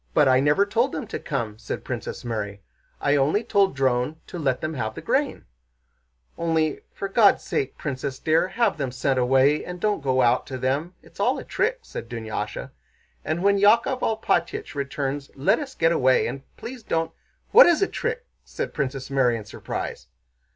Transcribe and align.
"But 0.15 0.27
I 0.27 0.39
never 0.39 0.65
told 0.65 0.93
them 0.93 1.05
to 1.05 1.19
come," 1.19 1.59
said 1.59 1.83
Princess 1.83 2.25
Mary. 2.25 2.63
"I 2.99 3.15
only 3.15 3.43
told 3.43 3.77
Dron 3.77 4.15
to 4.25 4.39
let 4.39 4.59
them 4.59 4.73
have 4.73 4.95
the 4.95 5.01
grain." 5.03 5.45
"Only, 6.39 6.79
for 6.91 7.07
God's 7.07 7.43
sake, 7.43 7.77
Princess 7.77 8.17
dear, 8.17 8.47
have 8.47 8.79
them 8.79 8.91
sent 8.91 9.19
away 9.19 9.63
and 9.63 9.79
don't 9.79 10.01
go 10.01 10.23
out 10.23 10.47
to 10.47 10.57
them. 10.57 10.95
It's 11.03 11.19
all 11.19 11.37
a 11.37 11.43
trick," 11.43 11.81
said 11.83 12.09
Dunyásha, 12.09 12.71
"and 13.23 13.43
when 13.43 13.59
Yákov 13.59 13.99
Alpátych 14.01 14.73
returns 14.73 15.29
let 15.35 15.59
us 15.59 15.75
get 15.75 15.91
away... 15.91 16.25
and 16.25 16.41
please 16.57 16.81
don't..." 16.81 17.11
"What 17.51 17.67
is 17.67 17.83
a 17.83 17.87
trick?" 17.87 18.25
asked 18.43 18.73
Princess 18.73 19.11
Mary 19.11 19.37
in 19.37 19.45
surprise. 19.45 20.07